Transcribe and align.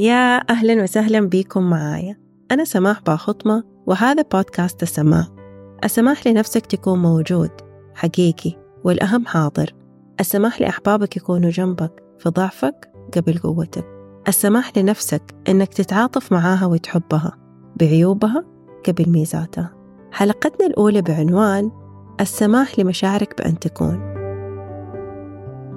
يا 0.00 0.50
أهلا 0.50 0.82
وسهلا 0.82 1.20
بكم 1.20 1.70
معايا. 1.70 2.16
أنا 2.50 2.64
سماح 2.64 3.02
باخطمة 3.02 3.64
وهذا 3.86 4.22
بودكاست 4.32 4.82
السماح. 4.82 5.26
السماح 5.84 6.26
لنفسك 6.26 6.66
تكون 6.66 6.98
موجود 6.98 7.50
حقيقي 7.94 8.52
والأهم 8.84 9.26
حاضر. 9.26 9.74
السماح 10.20 10.60
لأحبابك 10.60 11.16
يكونوا 11.16 11.50
جنبك 11.50 11.92
في 12.18 12.28
ضعفك 12.28 12.92
قبل 13.16 13.38
قوتك. 13.38 13.84
السماح 14.28 14.78
لنفسك 14.78 15.22
أنك 15.48 15.74
تتعاطف 15.74 16.32
معاها 16.32 16.66
وتحبها 16.66 17.36
بعيوبها 17.76 18.44
قبل 18.88 19.10
ميزاتها. 19.10 19.74
حلقتنا 20.12 20.66
الأولى 20.66 21.02
بعنوان 21.02 21.70
السماح 22.20 22.78
لمشاعرك 22.78 23.38
بأن 23.38 23.58
تكون. 23.58 24.10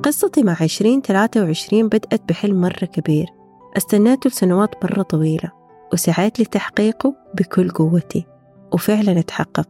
قصتي 0.04 0.44
مع 0.44 0.56
عشرين 0.62 1.02
ثلاثة 1.02 1.44
وعشرين 1.44 1.88
بدأت 1.88 2.30
بحلم 2.30 2.62
مرة 2.62 2.86
كبير. 2.86 3.43
استنيته 3.78 4.28
لسنوات 4.28 4.86
مرة 4.86 5.02
طويلة 5.02 5.52
وسعيت 5.94 6.40
لتحقيقه 6.40 7.16
بكل 7.36 7.70
قوتي 7.70 8.26
وفعلا 8.74 9.20
اتحقق. 9.20 9.70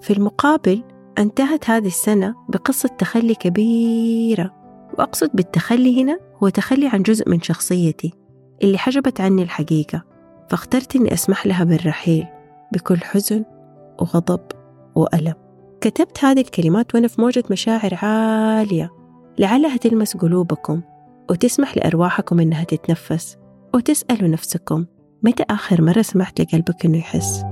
في 0.00 0.12
المقابل 0.12 0.82
انتهت 1.18 1.70
هذه 1.70 1.86
السنة 1.86 2.34
بقصة 2.48 2.88
تخلي 2.88 3.34
كبيرة 3.34 4.50
وأقصد 4.98 5.30
بالتخلي 5.34 6.02
هنا 6.02 6.18
هو 6.42 6.48
تخلي 6.48 6.88
عن 6.88 7.02
جزء 7.02 7.28
من 7.30 7.40
شخصيتي 7.40 8.12
اللي 8.62 8.78
حجبت 8.78 9.20
عني 9.20 9.42
الحقيقة 9.42 10.02
فاخترت 10.50 10.96
إني 10.96 11.12
أسمح 11.12 11.46
لها 11.46 11.64
بالرحيل 11.64 12.26
بكل 12.72 12.96
حزن 12.96 13.44
وغضب 14.00 14.40
وألم. 14.94 15.34
كتبت 15.80 16.24
هذه 16.24 16.40
الكلمات 16.40 16.94
وأنا 16.94 17.08
في 17.08 17.20
موجة 17.20 17.44
مشاعر 17.50 17.98
عالية 18.02 18.90
لعلها 19.38 19.76
تلمس 19.76 20.16
قلوبكم 20.16 20.82
وتسمح 21.30 21.76
لأرواحكم 21.76 22.40
إنها 22.40 22.64
تتنفس. 22.64 23.36
وتسألوا 23.74 24.28
نفسكم 24.28 24.84
متى 25.22 25.44
آخر 25.50 25.82
مرة 25.82 26.02
سمحت 26.02 26.40
لقلبك 26.40 26.84
إنه 26.84 26.98
يحس؟ 26.98 27.42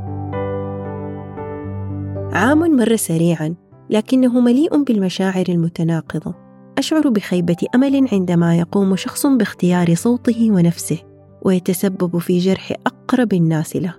عام 2.32 2.58
مر 2.58 2.96
سريعا 2.96 3.54
لكنه 3.90 4.40
مليء 4.40 4.82
بالمشاعر 4.82 5.44
المتناقضة. 5.48 6.34
أشعر 6.78 7.08
بخيبة 7.08 7.56
أمل 7.74 8.08
عندما 8.12 8.58
يقوم 8.58 8.96
شخص 8.96 9.26
باختيار 9.26 9.94
صوته 9.94 10.50
ونفسه 10.50 10.98
ويتسبب 11.42 12.18
في 12.18 12.38
جرح 12.38 12.72
أقرب 12.86 13.32
الناس 13.32 13.76
له. 13.76 13.94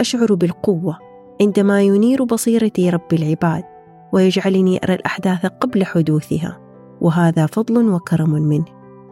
أشعر 0.00 0.34
بالقوة 0.34 0.98
عندما 1.40 1.82
ينير 1.82 2.24
بصيرتي 2.24 2.90
رب 2.90 3.12
العباد 3.12 3.64
ويجعلني 4.12 4.80
أرى 4.84 4.94
الأحداث 4.94 5.46
قبل 5.46 5.84
حدوثها 5.84 6.58
وهذا 7.00 7.46
فضل 7.46 7.88
وكرم 7.88 8.30
منه. 8.30 8.64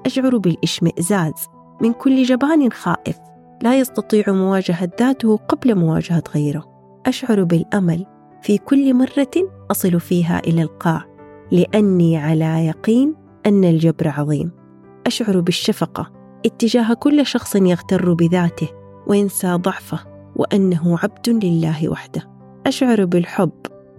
أشعر 0.06 0.36
بالإشمئزاز 0.36 1.53
من 1.80 1.92
كل 1.92 2.22
جبان 2.22 2.72
خائف 2.72 3.18
لا 3.62 3.78
يستطيع 3.78 4.24
مواجهة 4.28 4.90
ذاته 5.00 5.36
قبل 5.36 5.74
مواجهة 5.74 6.22
غيره. 6.34 6.64
أشعر 7.06 7.44
بالأمل 7.44 8.06
في 8.42 8.58
كل 8.58 8.94
مرة 8.94 9.50
أصل 9.70 10.00
فيها 10.00 10.38
إلى 10.46 10.62
القاع 10.62 11.04
لأني 11.52 12.16
على 12.16 12.66
يقين 12.66 13.14
أن 13.46 13.64
الجبر 13.64 14.08
عظيم. 14.08 14.50
أشعر 15.06 15.40
بالشفقة 15.40 16.10
اتجاه 16.46 16.94
كل 16.94 17.26
شخص 17.26 17.56
يغتر 17.56 18.12
بذاته 18.12 18.68
وينسى 19.06 19.54
ضعفه 19.54 19.98
وأنه 20.36 20.98
عبد 21.02 21.44
لله 21.44 21.88
وحده. 21.88 22.22
أشعر 22.66 23.04
بالحب 23.04 23.52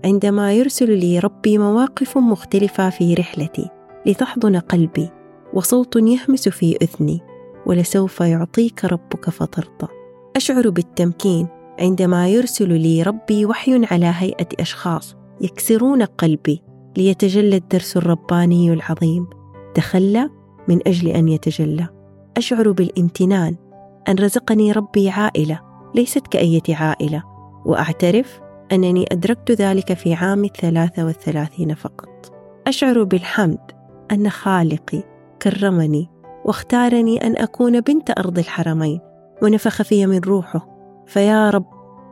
عندما 0.05 0.53
يرسل 0.53 0.97
لي 0.97 1.19
ربي 1.19 1.57
مواقف 1.57 2.17
مختلفة 2.17 2.89
في 2.89 3.13
رحلتي 3.13 3.69
لتحضن 4.05 4.55
قلبي 4.59 5.09
وصوت 5.53 5.95
يهمس 5.95 6.49
في 6.49 6.77
إذني. 6.81 7.34
ولسوف 7.65 8.19
يعطيك 8.21 8.85
ربك 8.85 9.29
فترضى 9.29 9.87
أشعر 10.35 10.69
بالتمكين 10.69 11.47
عندما 11.79 12.27
يرسل 12.27 12.79
لي 12.79 13.03
ربي 13.03 13.45
وحي 13.45 13.85
على 13.85 14.13
هيئة 14.17 14.47
أشخاص 14.59 15.15
يكسرون 15.41 16.03
قلبي 16.03 16.61
ليتجلى 16.97 17.55
الدرس 17.55 17.97
الرباني 17.97 18.73
العظيم. 18.73 19.27
تخلى 19.73 20.29
من 20.67 20.79
أجل 20.87 21.07
أن 21.07 21.27
يتجلى. 21.27 21.87
أشعر 22.37 22.71
بالامتنان 22.71 23.55
أن 24.09 24.15
رزقني 24.15 24.71
ربي 24.71 25.09
عائلة 25.09 25.59
ليست 25.95 26.27
كأية 26.27 26.75
عائلة 26.75 27.23
وأعترف 27.65 28.39
أنني 28.71 29.05
أدركت 29.11 29.51
ذلك 29.51 29.93
في 29.93 30.13
عام 30.13 30.43
الثلاثة 30.43 31.05
والثلاثين 31.05 31.75
فقط. 31.75 32.33
أشعر 32.67 33.03
بالحمد 33.03 33.71
أن 34.11 34.29
خالقي 34.29 35.03
كرمني 35.41 36.09
واختارني 36.45 37.27
أن 37.27 37.37
أكون 37.37 37.81
بنت 37.81 38.09
أرض 38.19 38.39
الحرمين 38.39 38.99
ونفخ 39.43 39.81
في 39.81 40.05
من 40.05 40.19
روحه. 40.19 40.67
فيا 41.07 41.49
رب 41.49 41.65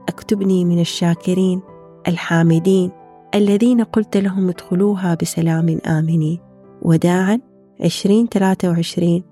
اكتبني 0.10 0.66
من 0.66 0.80
الشاكرين 0.80 1.62
الحامدين 2.08 2.92
الذين 3.36 3.84
قلت 3.84 4.18
لهم 4.18 4.50
ادخلوها 4.50 5.16
بسلام 5.22 5.80
آمنين. 5.88 6.40
وداعا 6.82 7.40
عشرين 7.82 8.28
ثلاثة 8.28 8.70
وعشرين 8.70 9.24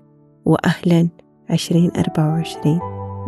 وأهلا 0.44 1.08
عشرين 1.50 1.90
أربعة 1.96 2.34
وعشرين. 2.34 2.80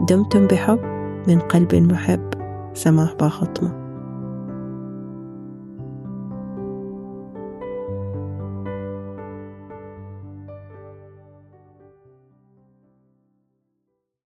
دمتم 0.09 0.47
بحب 0.47 0.81
من 1.29 1.39
قلب 1.39 1.75
محب. 1.75 2.31
سماح 2.75 3.15
باخطمه 3.15 3.84